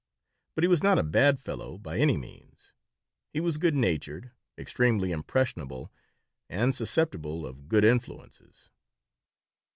But 0.55 0.63
he 0.63 0.67
was 0.67 0.81
not 0.81 0.97
a 0.97 1.03
bad 1.03 1.39
fellow, 1.39 1.77
by 1.77 1.99
any 1.99 2.17
means. 2.17 2.73
He 3.33 3.39
was 3.39 3.59
good 3.59 3.75
natured, 3.75 4.31
extremely 4.57 5.11
impressionable, 5.11 5.91
and 6.49 6.73
susceptible 6.73 7.45
of 7.45 7.67
good 7.67 7.85
influences. 7.85 8.71